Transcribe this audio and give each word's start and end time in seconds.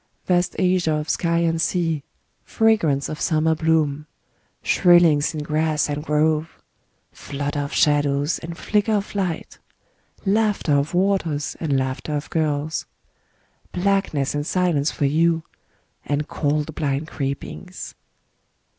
Vast 0.25 0.59
azure 0.59 0.95
of 0.99 1.11
sky 1.11 1.37
and 1.41 1.61
sea,— 1.61 2.01
fragrance 2.43 3.07
of 3.07 3.21
summer 3.21 3.53
bloom,— 3.53 4.07
shrillings 4.63 5.35
in 5.35 5.43
grass 5.43 5.87
and 5.89 6.03
grove,— 6.03 6.57
flutter 7.11 7.59
of 7.59 7.71
shadows 7.71 8.39
and 8.39 8.57
flicker 8.57 8.93
of 8.93 9.13
light,— 9.13 9.59
laughter 10.25 10.73
of 10.73 10.95
waters 10.95 11.55
and 11.59 11.77
laughter 11.77 12.15
of 12.17 12.31
girls. 12.31 12.87
Blackness 13.73 14.33
and 14.33 14.47
silence 14.47 14.89
for 14.89 15.05
you,— 15.05 15.43
and 16.07 16.27
cold 16.27 16.73
blind 16.73 17.07
creepings." 17.07 17.93